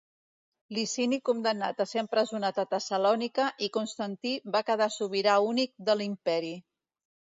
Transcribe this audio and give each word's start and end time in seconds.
Licini 0.75 1.19
condemnat 1.29 1.83
a 1.83 1.87
ser 1.91 1.99
empresonat 2.03 2.61
a 2.63 2.65
Tessalònica 2.71 3.47
i 3.67 3.69
Constantí 3.77 4.33
va 4.57 4.65
quedar 4.71 4.89
sobirà 4.97 5.37
únic 5.51 5.75
de 5.91 6.01
l'imperi. 6.01 6.51